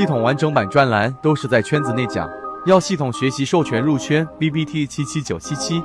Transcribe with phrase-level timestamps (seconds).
[0.00, 2.26] 系统完整版专栏都是在圈子内讲，
[2.64, 5.82] 要系统学习授权入圈，B B T 七七九七七。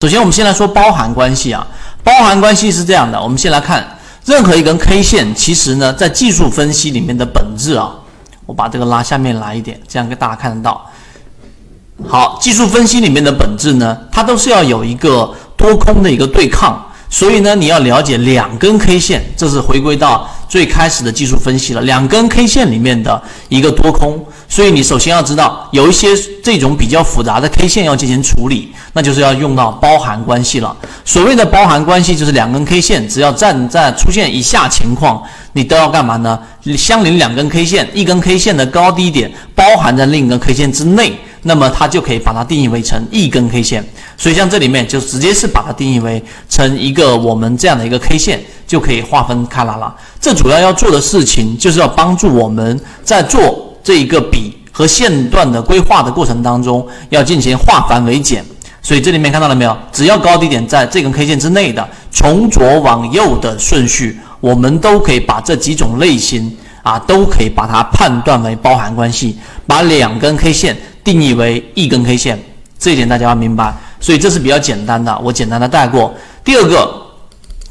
[0.00, 1.66] 首先，我们先来说包含关系啊。
[2.04, 3.84] 包含关系是这样的，我们先来看
[4.24, 7.92] 任何一根 K 线，其实呢，在技术分析里面的本质啊，
[8.46, 10.88] 我把这个拉下面来一点，这样给大家看得到。
[12.04, 21.80] 好，技术分析里面的本质呢，它都是要有一个多空的一个对抗，所以呢，你要了解两根 K 线，这是回归到最开始的技术分析了。
[21.80, 26.08] 两根 K 线里面的一个多空，所以你首先要知道有一些
[26.44, 30.76] 这种比较复杂的 K 线要进行处理，那就是要用到包含关系了。
[31.02, 35.22] 所谓的包含关系，就是两根 K 线只要站在出现以下情况，
[35.54, 36.38] 你都要干嘛呢？
[36.76, 41.18] 相邻两根 K 线，一根 K 线的高低点包含在另一根 K 线之内。
[41.46, 49.94] 那么它就可以把它定义为成一根 K 线，所以像这里面就直接是把它定义为成一个我们这样的一个 K 线，就可以划分开来了。
[50.20, 58.44] 这主要要做的事情就是要帮助我们在做这一个笔和线段的规划的过程当中，要进行化繁为简。
[58.82, 59.76] 所以这里面看到了没有？
[59.92, 70.76] 只要高低点在这根 K 线之内的，从左往右的顺序，我们都可以把这几种类型啊，都可以把它判断为包含关系，把两根 K 线。
[71.06, 72.36] 定义为一根 K 线，
[72.80, 76.12] 这一点大家要明白，所以这是比较简单的，我简单的带过。
[76.42, 76.92] 第二个，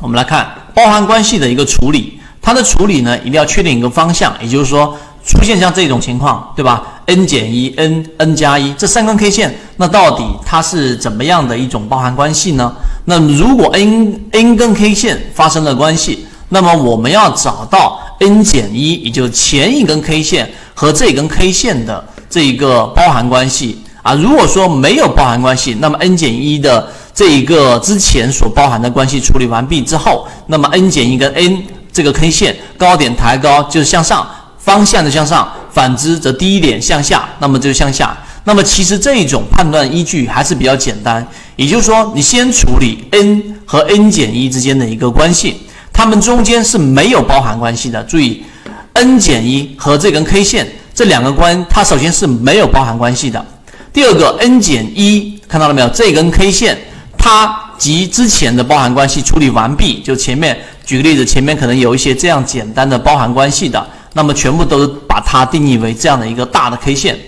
[0.00, 4.96] 我们来看包含关系的一个处理，它的处理呢，一定要确定一个方向，也就是说，
[5.26, 12.72] 出现像这种情况，对吧？n 减一，n n 加一，这三根 K 线，那到底它是怎么样的一种包含关系呢？
[13.06, 22.04] 那如果 n n 根 K 线发生了关系，那么我们要找到 n 减一，也就是前一根 K 线和这根 K 线的。
[22.34, 31.62] 这一个包含关系啊，如果说没有包含关系，那么 n 减一的这一个之前所包含的关系处理完毕之后，那么 n 减一跟 n
[31.92, 34.28] 这个 K 线高点抬高就是向上
[34.58, 38.16] 方向的向上，反之则低一点向下，那么就向下。
[38.42, 41.24] 那么其实这一种判断依据还是比较简单，
[41.54, 45.60] 也就是说你先处理 n 和 n 减一之间的一个关系，
[45.92, 48.02] 它们中间是没有包含关系的。
[48.02, 48.42] 注意
[48.94, 50.66] n 减一和这根 K 线。
[50.94, 53.44] 这两个关，它首先是没有包含关系的。
[53.92, 55.88] 第二个 n 减一，看到了没有？
[55.88, 56.78] 这根 K 线，
[57.18, 60.00] 它及之前的包含关系处理完毕。
[60.02, 60.56] 就前面
[60.86, 67.18] 举个例子，前面可能有一些这样简单的包含关系的，那么全部都把它定义为这样的一个大的 K 线。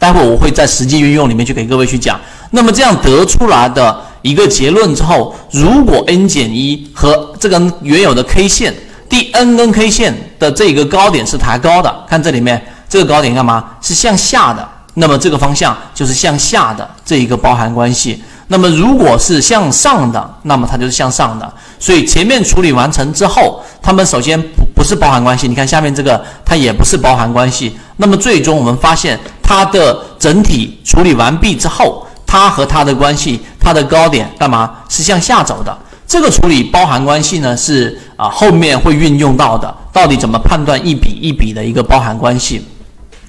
[0.00, 2.20] 待会我会在实际运用里面去给各位去讲。
[2.50, 8.74] 那么这样得出来的一个结论之后，如果 n 减一和这根原有的 K 线
[9.08, 12.60] 第 n 根 K 线的这个高点是抬高的，看这里面。
[12.92, 13.64] 这个高点干嘛？
[13.80, 18.22] 是向下的，那么这个方向就是向下的这一个包含关系。
[18.48, 21.50] 那么如果是向上的，那么它就是向上的。
[21.78, 25.48] 所以前面处理完成之后，它们首先不不是包含关系。
[25.48, 27.74] 你看下面这个，它也不是包含关系。
[27.96, 34.70] 那么最终我们发现，它的整体处理完毕之后，它和它的关系，它的高点干嘛？
[34.90, 35.74] 是向下走的。
[36.06, 39.74] 这个处理包含关系呢，是啊后面会运用到的。
[39.94, 42.66] 到底怎么判断一笔一笔的一个包含关系？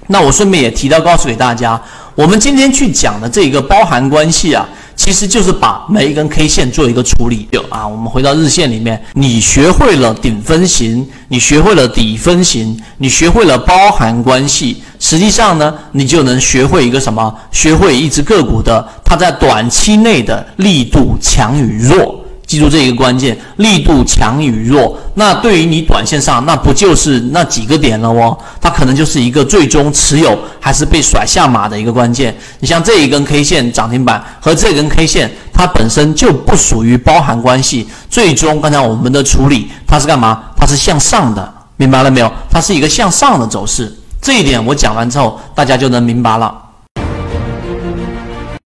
[0.07, 1.81] 那我顺便也提到告诉给大家，
[2.15, 7.47] 我们今天去讲的这个包含关系啊，其实就是把每一根 K 线做一个处理。
[7.51, 17.33] 就啊，我们回到日线里面，你学会了顶分型，你学会了底分型，你学会了包含关系，实际上呢，你就能学会一个什么？
[17.51, 22.22] 学会一只个股的它在短期内的力度强与弱。
[22.45, 28.37] 记住这一个关键，力度强与弱，那对于你短线上，那不就是那几个点了哦？
[28.61, 32.35] 它可能就是一个最终持有还是被甩下马的一个关键。
[32.59, 37.87] 你像这一根 K 线涨停板和这根 K 线，它本身就不属于包含关系。
[38.09, 40.43] 最终刚才我们的处理，它是干嘛？
[40.57, 42.31] 它是向上的，明白了没有？
[42.51, 43.91] 它是一个向上的走势。
[44.21, 46.62] 这一点我讲完之后，大家就能明白了。